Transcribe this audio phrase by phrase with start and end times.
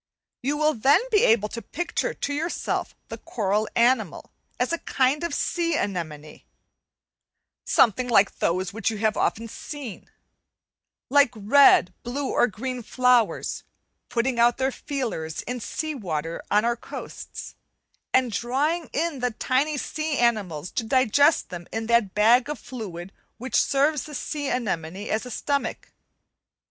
[0.41, 5.23] You will then be able to picture to yourself the coral animal as a kind
[5.23, 6.41] of sea anemone,
[7.65, 10.09] something like those which you have often seen,
[11.11, 13.61] like red, blue, or green flowers,
[14.09, 17.53] putting out feelers in sea water on our coasts,
[18.11, 23.13] and drawing in the tiny sea animals to digest them in that bag of fluid
[23.37, 25.91] which serves the sea anemone as a stomach.